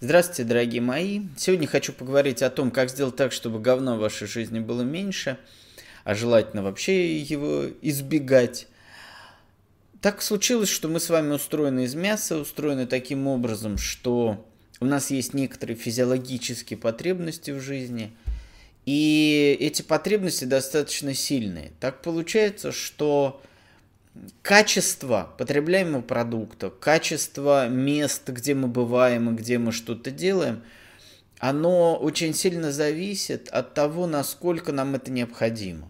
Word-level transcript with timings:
Здравствуйте, 0.00 0.44
дорогие 0.44 0.80
мои. 0.80 1.22
Сегодня 1.36 1.68
хочу 1.68 1.92
поговорить 1.92 2.42
о 2.42 2.50
том, 2.50 2.72
как 2.72 2.90
сделать 2.90 3.14
так, 3.14 3.30
чтобы 3.30 3.60
говна 3.60 3.94
в 3.94 4.00
вашей 4.00 4.26
жизни 4.26 4.58
было 4.58 4.82
меньше, 4.82 5.38
а 6.02 6.16
желательно 6.16 6.64
вообще 6.64 7.16
его 7.18 7.66
избегать. 7.80 8.66
Так 10.00 10.20
случилось, 10.20 10.68
что 10.68 10.88
мы 10.88 10.98
с 10.98 11.08
вами 11.08 11.32
устроены 11.32 11.84
из 11.84 11.94
мяса, 11.94 12.36
устроены 12.38 12.86
таким 12.86 13.28
образом, 13.28 13.78
что 13.78 14.44
у 14.80 14.84
нас 14.84 15.12
есть 15.12 15.32
некоторые 15.32 15.76
физиологические 15.76 16.76
потребности 16.76 17.52
в 17.52 17.60
жизни, 17.60 18.12
и 18.86 19.56
эти 19.60 19.82
потребности 19.82 20.44
достаточно 20.44 21.14
сильные. 21.14 21.70
Так 21.78 22.02
получается, 22.02 22.72
что 22.72 23.40
качество 24.42 25.34
потребляемого 25.38 26.02
продукта, 26.02 26.70
качество 26.70 27.68
мест, 27.68 28.28
где 28.28 28.54
мы 28.54 28.68
бываем 28.68 29.30
и 29.30 29.36
где 29.36 29.58
мы 29.58 29.72
что-то 29.72 30.10
делаем, 30.10 30.62
оно 31.38 31.96
очень 31.96 32.32
сильно 32.32 32.72
зависит 32.72 33.48
от 33.48 33.74
того, 33.74 34.06
насколько 34.06 34.72
нам 34.72 34.94
это 34.94 35.10
необходимо. 35.10 35.88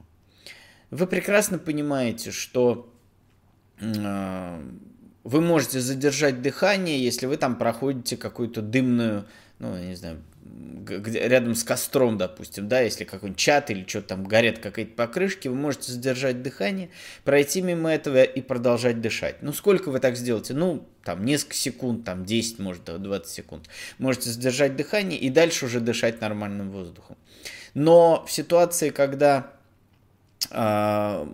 Вы 0.91 1.07
прекрасно 1.07 1.59
понимаете, 1.59 2.31
что 2.31 2.93
э, 3.81 4.71
вы 5.25 5.41
можете 5.41 5.81
задержать 5.81 6.43
дыхание, 6.43 7.03
если 7.03 7.27
вы 7.27 7.37
там 7.37 7.57
проходите 7.57 8.17
какую-то 8.17 8.63
дымную, 8.63 9.27
ну, 9.59 9.79
не 9.79 9.95
знаю, 9.95 10.21
где, 10.43 11.27
рядом 11.29 11.55
с 11.55 11.65
костром, 11.65 12.19
допустим, 12.19 12.69
да, 12.69 12.81
если 12.81 13.05
какой-нибудь 13.05 13.39
чат 13.39 13.71
или 13.71 13.85
что-то 13.87 14.09
там 14.09 14.25
горят 14.25 14.59
какие-то 14.59 14.95
покрышки, 14.95 15.49
вы 15.49 15.55
можете 15.55 15.93
задержать 15.93 16.43
дыхание, 16.43 16.91
пройти 17.25 17.63
мимо 17.63 17.91
этого 17.91 18.23
и 18.23 18.41
продолжать 18.41 19.01
дышать. 19.01 19.43
Ну, 19.43 19.53
сколько 19.53 19.91
вы 19.91 20.01
так 20.01 20.17
сделаете? 20.17 20.55
Ну, 20.55 20.87
там, 21.05 21.25
несколько 21.25 21.55
секунд, 21.55 22.05
там, 22.05 22.25
10, 22.25 22.59
может, 22.59 22.85
20 22.85 23.29
секунд. 23.29 23.69
Можете 23.99 24.31
задержать 24.31 24.77
дыхание 24.77 25.19
и 25.19 25.31
дальше 25.31 25.67
уже 25.67 25.81
дышать 25.81 26.21
нормальным 26.21 26.71
воздухом. 26.71 27.17
Но 27.75 28.25
в 28.27 28.33
ситуации, 28.33 28.91
когда 28.91 29.53
э, 30.51 31.27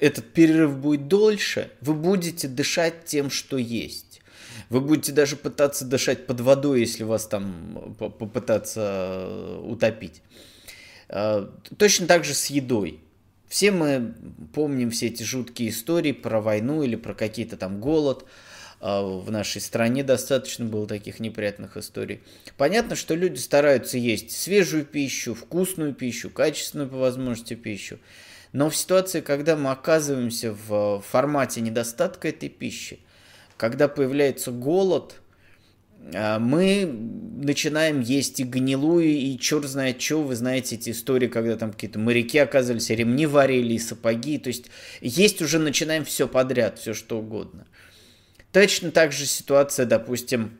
этот 0.00 0.32
перерыв 0.32 0.78
будет 0.78 1.08
дольше, 1.08 1.70
вы 1.80 1.94
будете 1.94 2.48
дышать 2.48 3.04
тем, 3.04 3.30
что 3.30 3.56
есть. 3.58 4.11
Вы 4.70 4.80
будете 4.80 5.12
даже 5.12 5.36
пытаться 5.36 5.84
дышать 5.84 6.26
под 6.26 6.40
водой, 6.40 6.80
если 6.80 7.04
вас 7.04 7.26
там 7.26 7.94
попытаться 7.98 8.80
э, 9.26 9.60
утопить. 9.64 10.22
Э, 11.08 11.46
точно 11.76 12.06
так 12.06 12.24
же 12.24 12.34
с 12.34 12.46
едой. 12.46 13.00
Все 13.48 13.70
мы 13.70 14.14
помним 14.54 14.90
все 14.90 15.08
эти 15.08 15.22
жуткие 15.22 15.70
истории 15.70 16.12
про 16.12 16.40
войну 16.40 16.82
или 16.82 16.96
про 16.96 17.14
какие-то 17.14 17.56
там 17.56 17.80
голод. 17.80 18.24
Э, 18.80 19.02
в 19.02 19.30
нашей 19.30 19.60
стране 19.60 20.02
достаточно 20.02 20.64
было 20.64 20.86
таких 20.86 21.20
неприятных 21.20 21.76
историй. 21.76 22.22
Понятно, 22.56 22.96
что 22.96 23.14
люди 23.14 23.38
стараются 23.38 23.98
есть 23.98 24.32
свежую 24.32 24.84
пищу, 24.84 25.34
вкусную 25.34 25.94
пищу, 25.94 26.30
качественную 26.30 26.88
по 26.88 26.96
возможности 26.96 27.54
пищу. 27.54 27.98
Но 28.52 28.68
в 28.68 28.76
ситуации, 28.76 29.20
когда 29.20 29.56
мы 29.56 29.70
оказываемся 29.70 30.54
в 30.66 31.02
формате 31.06 31.60
недостатка 31.62 32.28
этой 32.28 32.50
пищи, 32.50 33.00
когда 33.56 33.88
появляется 33.88 34.50
голод, 34.50 35.20
а, 36.14 36.38
мы 36.38 36.84
начинаем 36.86 38.00
есть 38.00 38.40
и 38.40 38.44
гнилую, 38.44 39.08
и 39.08 39.38
черт 39.38 39.64
знает 39.64 40.00
что. 40.00 40.22
Вы 40.22 40.36
знаете 40.36 40.76
эти 40.76 40.90
истории, 40.90 41.28
когда 41.28 41.56
там 41.56 41.72
какие-то 41.72 41.98
моряки 41.98 42.38
оказывались, 42.38 42.90
ремни 42.90 43.26
варили, 43.26 43.74
и 43.74 43.78
сапоги. 43.78 44.38
То 44.38 44.48
есть 44.48 44.66
есть 45.00 45.40
уже 45.42 45.58
начинаем 45.58 46.04
все 46.04 46.28
подряд, 46.28 46.78
все 46.78 46.94
что 46.94 47.18
угодно. 47.18 47.66
Точно 48.52 48.90
так 48.90 49.12
же 49.12 49.26
ситуация, 49.26 49.86
допустим, 49.86 50.58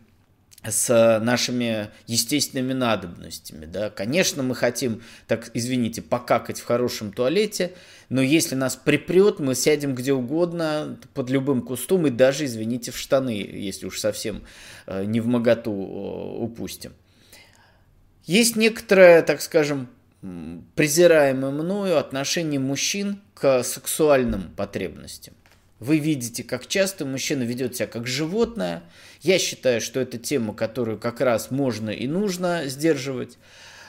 с 0.68 1.20
нашими 1.20 1.90
естественными 2.06 2.72
надобностями. 2.72 3.66
Да? 3.66 3.90
Конечно, 3.90 4.42
мы 4.42 4.54
хотим, 4.54 5.02
так 5.26 5.50
извините, 5.54 6.02
покакать 6.02 6.60
в 6.60 6.64
хорошем 6.64 7.12
туалете, 7.12 7.72
но 8.08 8.22
если 8.22 8.54
нас 8.54 8.76
припрет, 8.76 9.40
мы 9.40 9.54
сядем 9.54 9.94
где 9.94 10.12
угодно, 10.12 10.98
под 11.14 11.30
любым 11.30 11.62
кустом 11.62 12.06
и 12.06 12.10
даже, 12.10 12.44
извините, 12.44 12.92
в 12.92 12.98
штаны, 12.98 13.30
если 13.30 13.86
уж 13.86 13.98
совсем 13.98 14.42
э, 14.86 15.04
не 15.04 15.20
в 15.20 15.26
моготу 15.26 15.72
э, 15.72 16.42
упустим. 16.42 16.92
Есть 18.24 18.54
некоторое, 18.54 19.22
так 19.22 19.42
скажем, 19.42 19.88
презираемое 20.76 21.50
мною 21.50 21.98
отношение 21.98 22.60
мужчин 22.60 23.20
к 23.34 23.64
сексуальным 23.64 24.52
потребностям. 24.56 25.34
Вы 25.82 25.98
видите, 25.98 26.44
как 26.44 26.68
часто 26.68 27.04
мужчина 27.04 27.42
ведет 27.42 27.74
себя 27.74 27.88
как 27.88 28.06
животное. 28.06 28.84
Я 29.20 29.40
считаю, 29.40 29.80
что 29.80 29.98
это 29.98 30.16
тема, 30.16 30.54
которую 30.54 30.96
как 30.96 31.20
раз 31.20 31.50
можно 31.50 31.90
и 31.90 32.06
нужно 32.06 32.68
сдерживать. 32.68 33.36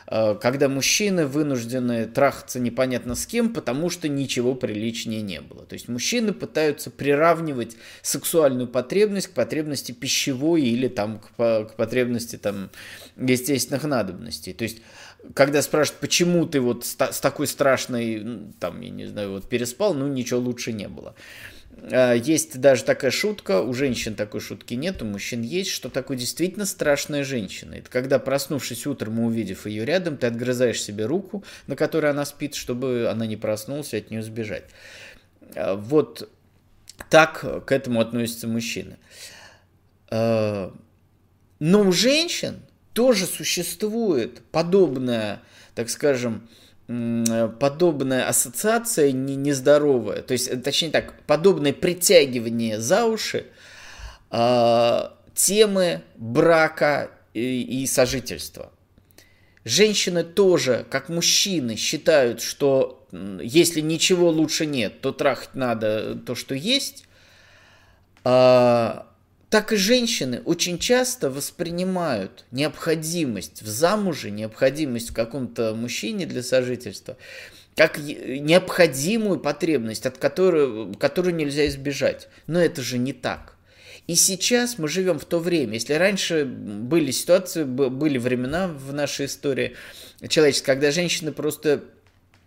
Э, 0.07 0.33
когда 0.33 0.69
мужчины 0.69 1.27
вынуждены 1.27 2.07
трахаться 2.07 2.59
непонятно 2.59 3.13
с 3.13 3.27
кем, 3.27 3.53
потому 3.53 3.91
что 3.91 4.07
ничего 4.07 4.55
приличнее 4.55 5.21
не 5.21 5.39
было. 5.39 5.67
То 5.67 5.73
есть 5.73 5.87
мужчины 5.87 6.33
пытаются 6.33 6.89
приравнивать 6.89 7.77
сексуальную 8.01 8.67
потребность 8.67 9.27
к 9.27 9.33
потребности 9.33 9.91
пищевой 9.91 10.63
или 10.63 10.87
там 10.87 11.19
к, 11.19 11.35
к 11.37 11.75
потребности 11.75 12.37
там 12.37 12.71
естественных 13.17 13.83
надобностей. 13.83 14.53
То 14.53 14.63
есть 14.63 14.81
когда 15.35 15.61
спрашивают, 15.61 16.01
почему 16.01 16.47
ты 16.47 16.59
вот 16.59 16.85
с, 16.85 16.95
такой 16.95 17.45
страшной, 17.45 18.25
там, 18.59 18.81
я 18.81 18.89
не 18.89 19.05
знаю, 19.05 19.31
вот 19.31 19.47
переспал, 19.47 19.93
ну 19.93 20.07
ничего 20.07 20.39
лучше 20.39 20.73
не 20.73 20.87
было. 20.87 21.15
А, 21.91 22.13
есть 22.13 22.59
даже 22.59 22.83
такая 22.83 23.11
шутка, 23.11 23.61
у 23.61 23.73
женщин 23.73 24.15
такой 24.15 24.41
шутки 24.41 24.73
нет, 24.73 25.01
у 25.01 25.05
мужчин 25.05 25.41
есть, 25.41 25.71
что 25.71 25.89
такое 25.89 26.17
действительно 26.17 26.65
страшная 26.65 27.23
женщина. 27.23 27.75
Это 27.75 27.89
когда, 27.89 28.19
проснувшись 28.19 28.85
утром 28.85 29.19
и 29.19 29.23
увидев 29.23 29.65
ее 29.65 29.85
рядом, 29.85 30.17
ты 30.17 30.27
отгрызаешь 30.27 30.81
себе 30.81 31.05
руку, 31.05 31.43
на 31.67 31.75
которой 31.75 32.11
она 32.11 32.25
спит, 32.25 32.55
чтобы 32.55 33.09
она 33.09 33.25
не 33.25 33.37
проснулась 33.37 33.93
и 33.93 33.97
от 33.97 34.11
нее 34.11 34.21
сбежать. 34.21 34.65
А, 35.55 35.75
вот 35.75 36.29
так 37.09 37.65
к 37.65 37.71
этому 37.71 37.99
относятся 37.99 38.47
мужчины. 38.47 38.97
А, 40.09 40.73
но 41.59 41.81
у 41.81 41.91
женщин 41.91 42.61
тоже 42.93 43.25
существует 43.25 44.41
подобная, 44.51 45.41
так 45.75 45.89
скажем, 45.89 46.47
подобная 46.87 48.27
ассоциация 48.27 49.11
не, 49.11 49.35
нездоровая, 49.35 50.21
то 50.21 50.33
есть, 50.33 50.63
точнее 50.63 50.91
так, 50.91 51.13
подобное 51.25 51.73
притягивание 51.73 52.79
за 52.79 53.05
уши 53.05 53.45
э, 54.31 55.01
темы 55.33 56.01
брака 56.15 57.09
и, 57.33 57.83
и 57.83 57.87
сожительства. 57.87 58.71
Женщины 59.63 60.23
тоже, 60.23 60.85
как 60.89 61.07
мужчины, 61.07 61.77
считают, 61.77 62.41
что 62.41 63.07
если 63.41 63.79
ничего 63.79 64.29
лучше 64.29 64.65
нет, 64.65 64.99
то 65.01 65.11
трахать 65.11 65.55
надо 65.55 66.15
то, 66.15 66.35
что 66.35 66.53
есть. 66.53 67.05
А, 68.25 69.07
так 69.53 69.71
и 69.71 69.75
женщины 69.75 70.41
очень 70.45 70.79
часто 70.79 71.29
воспринимают 71.29 72.43
необходимость 72.49 73.61
в 73.61 73.67
замуже, 73.67 74.31
необходимость 74.31 75.11
в 75.11 75.13
каком-то 75.13 75.75
мужчине 75.75 76.25
для 76.25 76.41
сожительства, 76.41 77.17
как 77.75 77.99
необходимую 77.99 79.39
потребность, 79.39 80.07
от 80.07 80.17
которой, 80.17 80.95
которую 80.95 81.35
нельзя 81.35 81.67
избежать. 81.67 82.29
Но 82.47 82.59
это 82.59 82.81
же 82.81 82.97
не 82.97 83.13
так. 83.13 83.55
И 84.07 84.15
сейчас 84.15 84.79
мы 84.79 84.87
живем 84.87 85.19
в 85.19 85.25
то 85.25 85.37
время, 85.37 85.75
если 85.75 85.93
раньше 85.93 86.45
были 86.45 87.11
ситуации, 87.11 87.63
были 87.63 88.17
времена 88.17 88.67
в 88.67 88.91
нашей 88.91 89.27
истории 89.27 89.75
человеческой, 90.27 90.65
когда 90.65 90.89
женщины 90.89 91.31
просто 91.31 91.83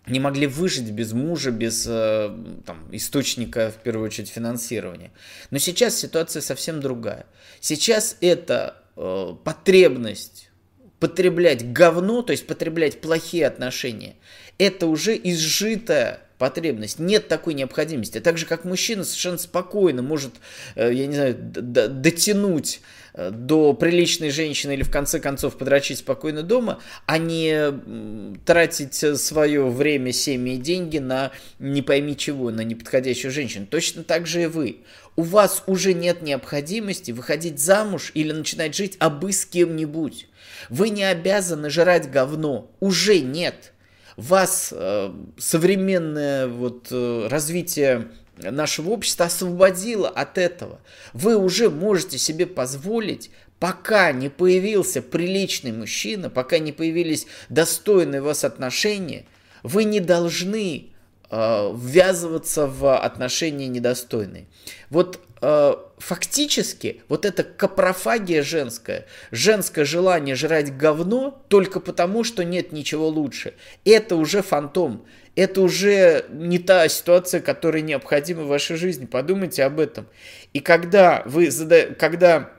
не 0.08 0.20
могли 0.20 0.46
выжить 0.46 0.90
без 0.90 1.12
мужа, 1.12 1.50
без 1.50 1.86
э, 1.88 2.34
там, 2.64 2.88
источника, 2.92 3.70
в 3.70 3.82
первую 3.82 4.06
очередь, 4.06 4.28
финансирования. 4.28 5.10
Но 5.50 5.58
сейчас 5.58 5.96
ситуация 5.96 6.42
совсем 6.42 6.80
другая. 6.80 7.26
Сейчас 7.60 8.16
это 8.20 8.82
э, 8.96 9.34
потребность 9.44 10.50
потреблять 10.98 11.72
говно, 11.72 12.22
то 12.22 12.32
есть 12.32 12.46
потреблять 12.46 13.00
плохие 13.00 13.46
отношения, 13.46 14.16
это 14.58 14.86
уже 14.86 15.16
изжитая 15.16 16.20
потребность, 16.38 16.98
нет 16.98 17.28
такой 17.28 17.54
необходимости. 17.54 18.20
Так 18.20 18.38
же, 18.38 18.46
как 18.46 18.64
мужчина 18.64 19.04
совершенно 19.04 19.38
спокойно 19.38 20.02
может, 20.02 20.34
э, 20.74 20.92
я 20.92 21.06
не 21.06 21.14
знаю, 21.14 21.36
дотянуть 21.38 22.80
э, 23.14 23.30
до 23.30 23.72
приличной 23.72 24.30
женщины 24.30 24.72
или 24.72 24.82
в 24.82 24.90
конце 24.90 25.20
концов 25.20 25.56
подрочить 25.56 25.98
спокойно 25.98 26.42
дома, 26.42 26.80
а 27.06 27.18
не 27.18 28.36
тратить 28.44 28.94
свое 28.94 29.68
время, 29.68 30.12
семьи 30.12 30.54
и 30.54 30.58
деньги 30.58 30.98
на 30.98 31.32
не 31.58 31.82
пойми 31.82 32.16
чего, 32.16 32.50
на 32.50 32.62
неподходящую 32.62 33.32
женщину. 33.32 33.66
Точно 33.66 34.04
так 34.04 34.26
же 34.26 34.42
и 34.42 34.46
вы. 34.46 34.78
У 35.16 35.22
вас 35.22 35.62
уже 35.66 35.94
нет 35.94 36.20
необходимости 36.20 37.10
выходить 37.10 37.58
замуж 37.58 38.10
или 38.12 38.32
начинать 38.32 38.74
жить 38.74 38.96
абы 38.98 39.32
с 39.32 39.46
кем-нибудь. 39.46 40.28
Вы 40.68 40.90
не 40.90 41.04
обязаны 41.04 41.70
жрать 41.70 42.10
говно. 42.10 42.70
Уже 42.80 43.20
нет 43.20 43.72
вас 44.16 44.72
э, 44.72 45.12
современное 45.38 46.46
вот 46.48 46.88
э, 46.90 47.28
развитие 47.28 48.08
нашего 48.38 48.90
общества 48.90 49.26
освободило 49.26 50.08
от 50.08 50.38
этого. 50.38 50.80
Вы 51.12 51.36
уже 51.36 51.70
можете 51.70 52.18
себе 52.18 52.46
позволить 52.46 53.30
Пока 53.58 54.12
не 54.12 54.28
появился 54.28 55.00
приличный 55.00 55.72
мужчина, 55.72 56.28
пока 56.28 56.58
не 56.58 56.72
появились 56.72 57.26
достойные 57.48 58.20
вас 58.20 58.44
отношения, 58.44 59.24
вы 59.62 59.84
не 59.84 60.00
должны 60.00 60.88
э, 61.30 61.72
ввязываться 61.74 62.66
в 62.66 62.98
отношения 62.98 63.68
недостойные. 63.68 64.46
Вот 64.90 65.20
э, 65.40 65.74
фактически 65.98 67.02
вот 67.08 67.24
эта 67.24 67.42
капрофагия 67.42 68.42
женская, 68.42 69.06
женское 69.30 69.84
желание 69.84 70.34
жрать 70.34 70.76
говно 70.76 71.42
только 71.48 71.80
потому, 71.80 72.24
что 72.24 72.44
нет 72.44 72.72
ничего 72.72 73.08
лучше, 73.08 73.54
это 73.84 74.16
уже 74.16 74.42
фантом. 74.42 75.06
Это 75.34 75.60
уже 75.60 76.24
не 76.30 76.58
та 76.58 76.88
ситуация, 76.88 77.42
которая 77.42 77.82
необходима 77.82 78.44
в 78.44 78.48
вашей 78.48 78.76
жизни. 78.76 79.04
Подумайте 79.04 79.64
об 79.64 79.78
этом. 79.78 80.06
И 80.54 80.60
когда 80.60 81.22
вы 81.26 81.50
когда 81.98 82.55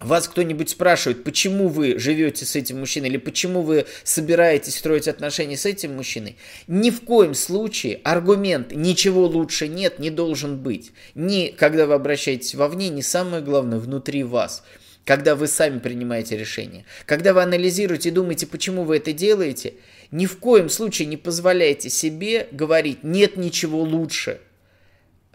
вас 0.00 0.28
кто-нибудь 0.28 0.70
спрашивает, 0.70 1.24
почему 1.24 1.68
вы 1.68 1.98
живете 1.98 2.44
с 2.44 2.54
этим 2.56 2.80
мужчиной 2.80 3.08
или 3.08 3.16
почему 3.16 3.62
вы 3.62 3.86
собираетесь 4.04 4.76
строить 4.76 5.08
отношения 5.08 5.56
с 5.56 5.66
этим 5.66 5.94
мужчиной, 5.94 6.36
ни 6.66 6.90
в 6.90 7.00
коем 7.02 7.34
случае 7.34 8.00
аргумент 8.04 8.72
«ничего 8.72 9.26
лучше 9.26 9.68
нет» 9.68 9.98
не 9.98 10.10
должен 10.10 10.58
быть. 10.58 10.92
Ни 11.14 11.48
когда 11.48 11.86
вы 11.86 11.94
обращаетесь 11.94 12.54
вовне, 12.54 12.88
ни 12.88 13.00
самое 13.00 13.42
главное 13.42 13.78
внутри 13.78 14.22
вас 14.22 14.62
когда 15.06 15.36
вы 15.36 15.46
сами 15.46 15.78
принимаете 15.78 16.36
решение. 16.36 16.84
Когда 17.06 17.32
вы 17.32 17.40
анализируете 17.40 18.08
и 18.08 18.12
думаете, 18.12 18.44
почему 18.48 18.82
вы 18.82 18.96
это 18.96 19.12
делаете, 19.12 19.74
ни 20.10 20.26
в 20.26 20.36
коем 20.38 20.68
случае 20.68 21.06
не 21.06 21.16
позволяйте 21.16 21.88
себе 21.88 22.48
говорить 22.50 23.04
«нет 23.04 23.36
ничего 23.36 23.82
лучше», 23.82 24.40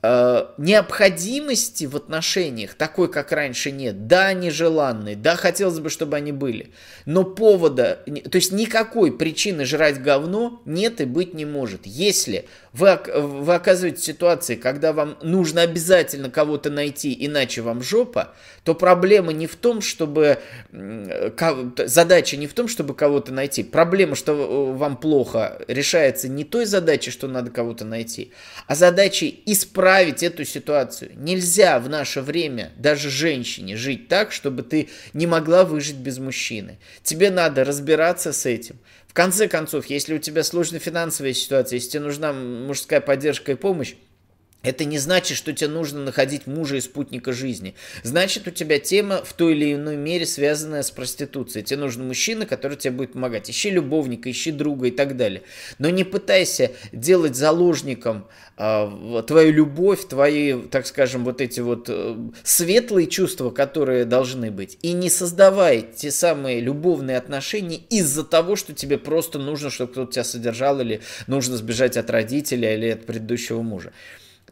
Э, 0.04 0.48
необходимости 0.58 1.86
в 1.86 1.96
отношениях 1.96 2.74
такой, 2.74 3.12
как 3.12 3.32
раньше, 3.32 3.70
нет. 3.70 4.08
Да, 4.08 4.28
они 4.28 4.50
да, 5.16 5.36
хотелось 5.36 5.80
бы, 5.80 5.92
чтобы 5.92 6.18
они 6.18 6.32
были. 6.32 6.72
Но 7.06 7.24
повода, 7.24 8.00
то 8.06 8.36
есть 8.36 8.52
никакой 8.52 9.16
причины 9.16 9.64
жрать 9.64 10.02
говно 10.02 10.60
нет 10.66 11.02
и 11.02 11.06
быть 11.06 11.36
не 11.36 11.46
может. 11.46 11.86
Если 11.86 12.48
вы, 12.74 13.00
вы 13.14 13.54
оказываетесь 13.54 14.02
в 14.02 14.06
ситуации, 14.06 14.56
когда 14.56 14.92
вам 14.92 15.18
нужно 15.22 15.62
обязательно 15.62 16.32
кого-то 16.32 16.72
найти, 16.72 17.16
иначе 17.20 17.62
вам 17.62 17.84
жопа, 17.84 18.34
то 18.64 18.74
проблема 18.74 19.34
не 19.34 19.46
в 19.46 19.56
том, 19.56 19.82
чтобы... 19.82 20.40
Задача 21.78 22.38
не 22.38 22.48
в 22.48 22.54
том, 22.54 22.68
чтобы 22.68 22.96
кого-то 22.96 23.32
найти. 23.32 23.64
Проблема, 23.64 24.16
что 24.16 24.32
э, 24.32 24.78
вам 24.78 24.98
плохо, 24.98 25.62
решается 25.68 26.28
не 26.28 26.44
той 26.44 26.66
задачей, 26.66 27.12
что 27.12 27.28
надо 27.28 27.52
кого-то 27.52 27.86
найти, 27.86 28.32
а 28.66 28.74
задачей 28.74 29.44
исправить 29.46 29.91
эту 30.00 30.46
ситуацию. 30.46 31.12
Нельзя 31.16 31.80
в 31.80 31.90
наше 31.90 32.22
время 32.22 32.72
даже 32.78 33.10
женщине 33.10 33.76
жить 33.76 34.08
так, 34.08 34.32
чтобы 34.32 34.64
ты 34.64 34.90
не 35.14 35.28
могла 35.28 35.66
выжить 35.66 35.98
без 35.98 36.18
мужчины. 36.18 36.80
Тебе 37.04 37.30
надо 37.30 37.64
разбираться 37.64 38.34
с 38.34 38.46
этим. 38.46 38.80
В 39.08 39.14
конце 39.14 39.48
концов, 39.48 39.88
если 39.88 40.16
у 40.16 40.20
тебя 40.20 40.44
сложная 40.44 40.80
финансовая 40.80 41.34
ситуация, 41.34 41.78
если 41.78 41.90
тебе 41.90 42.04
нужна 42.04 42.32
мужская 42.32 43.02
поддержка 43.02 43.52
и 43.52 43.56
помощь, 43.56 43.96
это 44.64 44.86
не 44.86 45.00
значит, 45.00 45.38
что 45.38 45.54
тебе 45.54 45.70
нужно 45.70 46.04
находить 46.04 46.46
мужа 46.46 46.76
и 46.76 46.82
спутника 46.82 47.34
жизни. 47.34 47.74
Значит, 48.04 48.48
у 48.48 48.52
тебя 48.52 48.80
тема 48.80 49.24
в 49.24 49.34
той 49.34 49.54
или 49.54 49.74
иной 49.74 49.98
мере 49.98 50.26
связанная 50.26 50.84
с 50.84 50.92
проституцией. 50.92 51.66
Тебе 51.66 51.80
нужен 51.80 52.08
мужчина, 52.08 52.46
который 52.46 52.78
тебе 52.78 52.92
будет 52.92 53.14
помогать. 53.14 53.50
Ищи 53.50 53.72
любовника, 53.72 54.30
ищи 54.30 54.52
друга 54.52 54.88
и 54.88 54.92
так 54.92 55.18
далее. 55.18 55.42
Но 55.80 55.90
не 55.90 56.04
пытайся 56.04 56.72
делать 56.92 57.36
заложником 57.36 58.28
э, 58.58 59.24
твою 59.26 59.52
любовь, 59.52 60.08
твои, 60.08 60.62
так 60.62 60.86
скажем, 60.86 61.24
вот 61.24 61.42
эти 61.42 61.60
вот 61.60 61.86
э, 61.90 62.16
светлые 62.44 63.08
чувства, 63.08 63.50
которые 63.50 64.06
должны 64.06 64.52
быть. 64.52 64.78
И 64.84 64.94
не 64.94 65.10
создавай 65.10 65.88
те 65.96 66.12
самые 66.12 66.60
любовные 66.60 67.18
отношения 67.18 67.78
из-за 67.90 68.24
того, 68.24 68.56
что 68.56 68.74
тебе 68.74 69.00
просто 69.00 69.40
нужно, 69.40 69.72
чтобы 69.72 69.92
кто-то 69.92 70.12
тебя 70.12 70.24
содержал, 70.24 70.80
или 70.82 71.02
нужно 71.26 71.58
сбежать 71.58 71.98
от 71.98 72.12
родителей 72.12 72.76
или 72.76 72.90
от 72.90 73.08
предыдущего 73.08 73.64
мужа. 73.64 73.92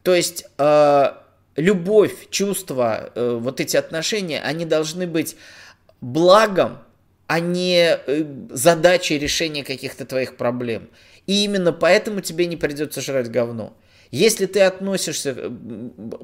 То 0.03 0.15
есть 0.15 0.45
э, 0.57 1.11
любовь, 1.55 2.29
чувства, 2.29 3.11
э, 3.15 3.37
вот 3.39 3.59
эти 3.59 3.77
отношения, 3.77 4.41
они 4.41 4.65
должны 4.65 5.07
быть 5.07 5.35
благом, 6.01 6.79
а 7.27 7.39
не 7.39 7.95
э, 7.95 8.25
задачей 8.49 9.17
решения 9.17 9.63
каких-то 9.63 10.05
твоих 10.05 10.37
проблем. 10.37 10.89
И 11.27 11.43
именно 11.43 11.73
поэтому 11.73 12.21
тебе 12.21 12.45
не 12.45 12.57
придется 12.57 13.01
жрать 13.01 13.29
говно. 13.29 13.75
Если 14.11 14.45
ты 14.47 14.61
относишься, 14.61 15.35
э, 15.37 15.49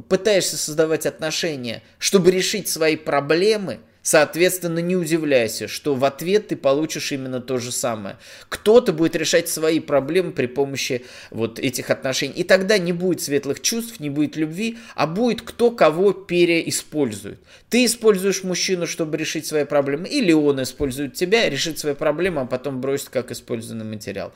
пытаешься 0.09 0.57
создавать 0.57 1.05
отношения, 1.05 1.83
чтобы 1.99 2.31
решить 2.31 2.67
свои 2.67 2.95
проблемы– 2.95 3.79
Соответственно, 4.05 4.77
не 4.77 4.95
удивляйся, 4.95 5.67
что 5.67 5.95
в 5.95 6.05
ответ 6.05 6.49
ты 6.49 6.55
получишь 6.55 7.11
именно 7.11 7.41
то 7.41 7.57
же 7.57 7.71
самое. 7.71 8.17
Кто-то 8.49 8.93
будет 8.93 9.15
решать 9.15 9.49
свои 9.49 9.79
проблемы 9.79 10.31
при 10.31 10.45
помощи 10.45 11.03
вот 11.31 11.57
этих 11.57 11.89
отношений. 11.89 12.33
И 12.33 12.43
тогда 12.43 12.77
не 12.77 12.93
будет 12.93 13.23
светлых 13.23 13.63
чувств, 13.63 13.99
не 13.99 14.11
будет 14.11 14.35
любви, 14.35 14.77
а 14.93 15.07
будет 15.07 15.41
кто 15.41 15.71
кого 15.71 16.13
переиспользует. 16.13 17.39
Ты 17.71 17.85
используешь 17.85 18.43
мужчину, 18.43 18.85
чтобы 18.85 19.17
решить 19.17 19.47
свои 19.47 19.65
проблемы, 19.65 20.07
или 20.07 20.31
он 20.33 20.61
использует 20.61 21.15
тебя, 21.15 21.49
решить 21.49 21.79
свои 21.79 21.95
проблемы, 21.95 22.41
а 22.41 22.45
потом 22.45 22.81
бросит 22.81 23.09
как 23.09 23.31
использованный 23.31 23.85
материал. 23.85 24.33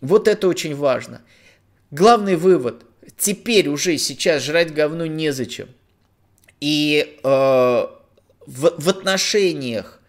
Вот 0.00 0.28
это 0.28 0.46
очень 0.46 0.76
важно. 0.76 1.22
Главный 1.90 2.36
вывод. 2.36 2.84
Теперь 3.16 3.68
уже 3.68 3.98
сейчас 3.98 4.44
жрать 4.44 4.72
говно 4.72 5.06
незачем. 5.06 5.70
И 6.60 7.18
э, 7.24 7.86
в, 8.48 8.74
в 8.78 8.88
отношениях 8.88 10.00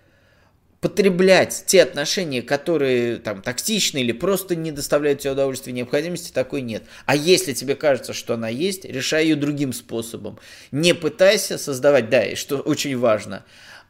потреблять 0.79 1.65
те 1.67 1.83
отношения, 1.83 2.41
которые 2.41 3.17
там 3.17 3.41
токсичны 3.41 3.97
или 3.97 4.13
просто 4.13 4.55
не 4.55 4.71
доставляют 4.71 5.19
тебе 5.19 5.33
удовольствия, 5.33 5.73
необходимости 5.73 6.31
такой 6.31 6.61
нет. 6.61 6.83
А 7.05 7.17
если 7.17 7.51
тебе 7.51 7.75
кажется, 7.75 8.13
что 8.13 8.35
она 8.35 8.47
есть, 8.47 8.85
решай 8.85 9.25
ее 9.25 9.35
другим 9.35 9.73
способом. 9.73 10.39
Не 10.71 10.93
пытайся 10.93 11.57
создавать, 11.57 12.09
да, 12.09 12.23
и 12.23 12.35
что 12.35 12.59
очень 12.59 12.97
важно, 12.97 13.43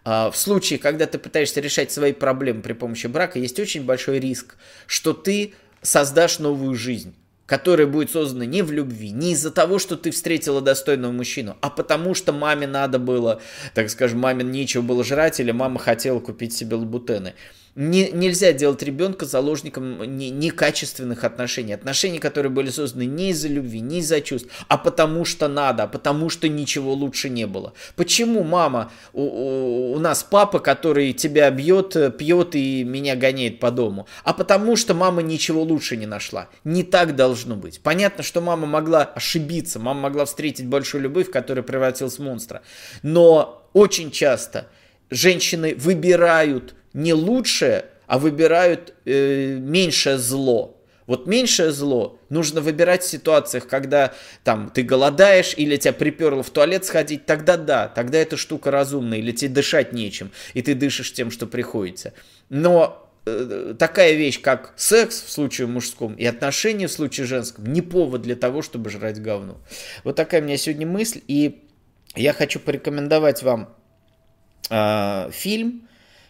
а, 0.04 0.32
в 0.32 0.38
случае, 0.38 0.80
когда 0.80 1.06
ты 1.06 1.20
пытаешься 1.20 1.62
решать 1.62 1.92
свои 1.92 2.12
проблемы 2.12 2.64
при 2.64 2.74
помощи 2.74 3.06
брака, 3.06 3.38
есть 3.38 3.60
очень 3.60 3.84
большой 3.84 4.20
риск, 4.20 4.56
что 4.88 5.14
ты 5.14 5.54
создашь 5.84 6.40
новую 6.40 6.74
жизнь 6.74 7.14
которая 7.50 7.88
будет 7.88 8.12
создана 8.12 8.46
не 8.46 8.62
в 8.62 8.72
любви, 8.72 9.10
не 9.10 9.32
из-за 9.32 9.50
того, 9.50 9.80
что 9.80 9.98
ты 9.98 10.12
встретила 10.12 10.62
достойного 10.62 11.12
мужчину, 11.12 11.58
а 11.62 11.72
потому 11.72 12.14
что 12.14 12.32
маме 12.32 12.68
надо 12.68 13.00
было, 13.00 13.42
так 13.74 13.90
скажем, 13.90 14.20
маме 14.20 14.44
нечего 14.44 14.84
было 14.84 15.04
жрать, 15.04 15.40
или 15.40 15.52
мама 15.52 15.80
хотела 15.80 16.20
купить 16.20 16.54
себе 16.54 16.76
лабутены. 16.76 17.34
Не, 17.80 18.12
нельзя 18.12 18.52
делать 18.52 18.84
ребенка 18.84 19.26
заложником 19.26 20.04
некачественных 20.04 21.24
отношений. 21.24 21.72
Отношений, 21.72 22.20
которые 22.20 22.52
были 22.52 22.70
созданы 22.72 23.06
не 23.06 23.30
из-за 23.30 23.48
любви, 23.48 23.80
не 23.80 24.00
из-за 24.00 24.20
чувств, 24.20 24.50
а 24.68 24.78
потому 24.78 25.24
что 25.24 25.48
надо, 25.48 25.84
а 25.84 25.88
потому 25.88 26.30
что 26.30 26.50
ничего 26.50 26.92
лучше 26.92 27.30
не 27.30 27.48
было. 27.48 27.72
Почему 27.96 28.44
мама, 28.44 28.92
у, 29.14 29.22
у, 29.22 29.94
у 29.94 30.00
нас 30.00 30.28
папа, 30.30 30.60
который 30.60 31.14
тебя 31.14 31.50
бьет, 31.52 32.18
пьет 32.18 32.54
и 32.54 32.84
меня 32.84 33.16
гоняет 33.16 33.62
по 33.62 33.72
дому? 33.72 34.08
А 34.26 34.34
потому 34.34 34.76
что 34.76 34.94
мама 34.94 35.22
ничего 35.22 35.64
лучше 35.64 35.96
не 35.96 36.06
нашла. 36.06 36.50
Не 36.66 36.84
так 36.84 37.16
должно 37.16 37.56
быть. 37.56 37.80
Понятно, 37.80 38.24
что 38.26 38.42
мама 38.42 38.68
могла 38.68 39.04
ошибиться, 39.04 39.80
мама 39.80 40.02
могла 40.02 40.26
встретить 40.26 40.66
большую 40.66 41.04
любовь, 41.04 41.30
в 41.30 41.32
которую 41.32 41.64
превратилась 41.64 42.20
в 42.20 42.22
монстра. 42.22 42.62
Но 43.04 43.70
очень 43.72 44.12
часто 44.12 44.68
женщины 45.10 45.76
выбирают 45.76 46.76
не 46.94 47.14
лучшее, 47.14 47.86
а 48.08 48.18
выбирают 48.18 48.94
э, 49.06 49.58
меньшее 49.60 50.18
зло. 50.18 50.76
Вот 51.10 51.26
меньшее 51.26 51.72
зло 51.72 52.20
нужно 52.30 52.62
выбирать 52.62 53.02
в 53.02 53.10
ситуациях, 53.10 53.68
когда 53.68 54.14
там 54.44 54.70
ты 54.72 54.84
голодаешь 54.84 55.56
или 55.58 55.76
тебя 55.76 55.92
приперло 55.92 56.44
в 56.44 56.52
туалет 56.52 56.86
сходить, 56.86 57.26
тогда 57.26 57.58
да, 57.58 57.88
тогда 57.88 58.20
эта 58.20 58.38
штука 58.38 58.70
разумная, 58.70 59.18
или 59.18 59.32
тебе 59.32 59.50
дышать 59.50 59.92
нечем, 59.92 60.30
и 60.54 60.62
ты 60.62 60.76
дышишь 60.76 61.12
тем, 61.14 61.32
что 61.32 61.48
приходится. 61.48 62.14
Но 62.50 63.12
э, 63.26 63.74
такая 63.80 64.14
вещь, 64.14 64.40
как 64.40 64.74
секс 64.76 65.24
в 65.24 65.32
случае 65.32 65.66
мужском 65.66 66.14
и 66.14 66.26
отношения 66.26 66.86
в 66.86 66.92
случае 66.92 67.26
женском, 67.26 67.66
не 67.66 67.82
повод 67.82 68.22
для 68.22 68.36
того, 68.36 68.62
чтобы 68.62 68.92
жрать 68.92 69.20
говно. 69.20 69.58
Вот 70.04 70.16
такая 70.16 70.42
у 70.42 70.44
меня 70.44 70.58
сегодня 70.58 70.86
мысль, 70.86 71.22
и 71.28 71.64
я 72.16 72.34
хочу 72.34 72.60
порекомендовать 72.60 73.42
вам 73.42 73.76
э, 74.70 75.32
фильм, 75.32 75.89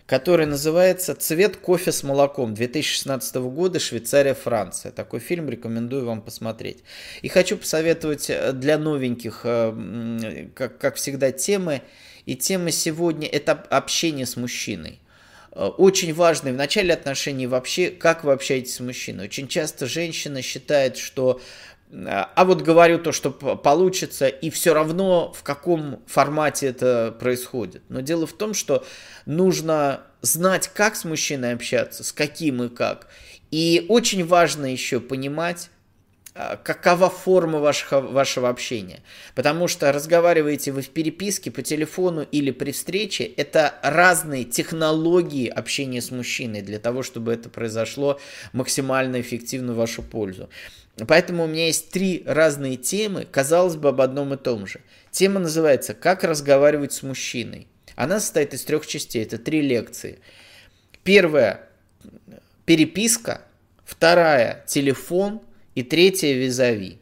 который 0.10 0.48
называется 0.48 1.14
«Цвет 1.14 1.58
кофе 1.58 1.92
с 1.92 2.02
молоком» 2.02 2.56
2016 2.56 3.36
года, 3.36 3.80
Швейцария, 3.80 4.34
Франция. 4.34 4.92
Такой 4.92 5.20
фильм 5.20 5.48
рекомендую 5.48 6.04
вам 6.04 6.24
посмотреть. 6.24 6.80
И 7.22 7.28
хочу 7.28 7.58
посоветовать 7.58 8.28
э, 8.32 8.52
для 8.54 8.80
новеньких, 8.80 9.42
э, 9.44 10.48
как, 10.56 10.80
как 10.80 10.96
всегда, 10.96 11.32
темы. 11.32 11.84
И 12.26 12.36
тема 12.36 12.72
сегодня– 12.72 13.28
это 13.32 13.52
общение 13.52 14.26
с 14.26 14.36
мужчиной. 14.36 15.00
Э, 15.52 15.66
очень 15.66 16.12
важно 16.16 16.54
в 16.54 16.56
начале 16.56 16.92
отношений 16.92 17.46
вообще, 17.46 17.92
как 17.92 18.24
вы 18.24 18.34
общаетесь 18.34 18.74
с 18.74 18.80
мужчиной. 18.80 19.26
Очень 19.26 19.48
часто 19.48 19.86
женщина 19.86 20.42
считает, 20.42 20.98
что 20.98 21.40
а 21.92 22.46
вот 22.46 22.62
говорю 22.62 23.00
то, 23.00 23.12
что 23.12 23.32
получится, 23.32 24.28
и 24.28 24.50
все 24.50 24.74
равно 24.74 25.34
в 25.34 25.42
каком 25.42 26.04
формате 26.06 26.68
это 26.68 27.16
происходит. 27.20 27.82
Но 27.90 28.02
дело 28.02 28.28
в 28.28 28.34
том, 28.34 28.54
что 28.54 28.86
нужно 29.26 30.02
знать, 30.22 30.68
как 30.68 30.96
с 30.96 31.04
мужчиной 31.04 31.54
общаться, 31.54 32.04
с 32.04 32.12
каким 32.12 32.62
и 32.64 32.70
как. 32.70 33.08
И 33.50 33.86
очень 33.90 34.26
важно 34.26 34.72
еще 34.72 35.00
понимать, 35.00 35.72
какова 36.34 37.10
форма 37.10 37.60
вашего, 37.60 38.02
вашего 38.02 38.50
общения. 38.50 39.02
Потому 39.36 39.68
что 39.68 39.92
разговариваете 39.92 40.72
вы 40.72 40.82
в 40.82 40.90
переписке, 40.90 41.52
по 41.52 41.62
телефону 41.62 42.26
или 42.32 42.52
при 42.52 42.72
встрече, 42.72 43.26
это 43.26 43.76
разные 43.82 44.44
технологии 44.44 45.48
общения 45.48 46.02
с 46.02 46.12
мужчиной 46.12 46.62
для 46.62 46.80
того, 46.80 47.04
чтобы 47.04 47.34
это 47.34 47.50
произошло 47.50 48.20
максимально 48.54 49.20
эффективно 49.22 49.74
в 49.74 49.78
вашу 49.78 50.02
пользу. 50.02 50.50
Поэтому 51.08 51.46
у 51.46 51.48
меня 51.48 51.68
есть 51.68 51.92
три 51.92 52.24
разные 52.26 52.76
темы, 52.76 53.26
казалось 53.30 53.76
бы, 53.76 53.90
об 53.90 54.02
одном 54.02 54.34
и 54.34 54.38
том 54.38 54.68
же. 54.68 54.82
Тема 55.12 55.40
называется 55.40 55.94
«Как 55.94 56.24
разговаривать 56.24 56.94
с 56.94 57.04
мужчиной». 57.04 57.68
Она 57.96 58.20
состоит 58.20 58.54
из 58.54 58.64
трех 58.64 58.86
частей, 58.86 59.24
это 59.24 59.38
три 59.38 59.62
лекции. 59.62 60.20
Первая– 61.04 61.68
переписка, 62.66 63.42
вторая– 63.84 64.64
телефон 64.68 65.42
и 65.76 65.84
третья– 65.84 66.34
визави. 66.36 66.98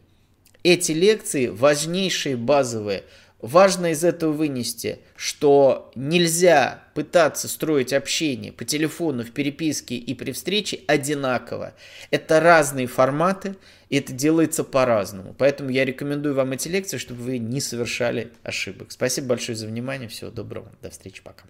Эти 0.62 0.92
лекции 0.92 1.48
важнейшие, 1.48 2.36
базовые– 2.36 3.04
Важно 3.40 3.92
из 3.92 4.02
этого 4.02 4.32
вынести, 4.32 4.98
что 5.14 5.92
нельзя 5.94 6.82
пытаться 6.94 7.46
строить 7.46 7.92
общение 7.92 8.50
по 8.50 8.64
телефону, 8.64 9.22
в 9.22 9.30
переписке 9.30 9.94
и 9.94 10.12
при 10.14 10.32
встрече 10.32 10.80
одинаково. 10.88 11.74
Это 12.10 12.40
разные 12.40 12.88
форматы, 12.88 13.54
и 13.90 13.98
это 13.98 14.12
делается 14.12 14.64
по-разному. 14.64 15.36
Поэтому 15.38 15.70
я 15.70 15.84
рекомендую 15.84 16.34
вам 16.34 16.50
эти 16.50 16.66
лекции, 16.66 16.98
чтобы 16.98 17.22
вы 17.22 17.38
не 17.38 17.60
совершали 17.60 18.32
ошибок. 18.42 18.90
Спасибо 18.90 19.28
большое 19.28 19.56
за 19.56 19.68
внимание. 19.68 20.08
Всего 20.08 20.32
доброго. 20.32 20.72
До 20.82 20.90
встречи. 20.90 21.22
Пока. 21.22 21.44